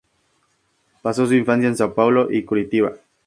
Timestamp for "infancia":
1.35-1.69